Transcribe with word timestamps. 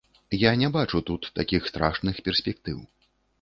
Я 0.43 0.53
не 0.61 0.69
бачу 0.77 1.01
тут 1.09 1.29
такіх 1.41 1.69
страшных 1.73 2.15
перспектыў. 2.29 2.81